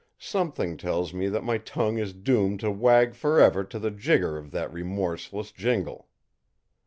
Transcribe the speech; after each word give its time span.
Something 0.17 0.77
tells 0.77 1.13
me 1.13 1.27
that 1.27 1.43
my 1.43 1.59
tongue 1.59 1.99
is 1.99 2.11
doomed 2.11 2.61
to 2.61 2.71
wag 2.71 3.13
forever 3.13 3.63
to 3.65 3.77
the 3.77 3.91
jigger 3.91 4.35
of 4.35 4.49
that 4.49 4.73
remorseless 4.73 5.51
jingle. 5.51 6.09